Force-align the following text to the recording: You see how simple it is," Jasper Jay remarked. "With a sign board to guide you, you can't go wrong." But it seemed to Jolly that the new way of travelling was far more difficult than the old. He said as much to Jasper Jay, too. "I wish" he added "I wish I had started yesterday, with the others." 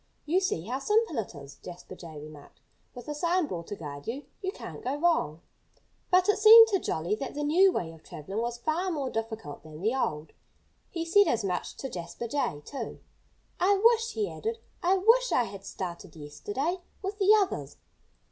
You 0.25 0.39
see 0.39 0.63
how 0.63 0.79
simple 0.79 1.19
it 1.19 1.35
is," 1.35 1.57
Jasper 1.57 1.93
Jay 1.93 2.17
remarked. 2.19 2.59
"With 2.95 3.07
a 3.07 3.13
sign 3.13 3.45
board 3.45 3.67
to 3.67 3.75
guide 3.75 4.07
you, 4.07 4.25
you 4.41 4.51
can't 4.51 4.83
go 4.83 4.95
wrong." 4.95 5.41
But 6.09 6.27
it 6.27 6.39
seemed 6.39 6.69
to 6.69 6.79
Jolly 6.79 7.13
that 7.17 7.35
the 7.35 7.43
new 7.43 7.71
way 7.71 7.91
of 7.91 8.01
travelling 8.01 8.41
was 8.41 8.57
far 8.57 8.89
more 8.89 9.11
difficult 9.11 9.61
than 9.61 9.79
the 9.79 9.93
old. 9.93 10.31
He 10.89 11.05
said 11.05 11.27
as 11.27 11.43
much 11.45 11.75
to 11.75 11.87
Jasper 11.87 12.27
Jay, 12.27 12.63
too. 12.65 12.99
"I 13.59 13.77
wish" 13.77 14.13
he 14.13 14.27
added 14.27 14.57
"I 14.81 14.97
wish 14.97 15.31
I 15.31 15.43
had 15.43 15.63
started 15.63 16.15
yesterday, 16.15 16.79
with 17.03 17.19
the 17.19 17.35
others." 17.35 17.77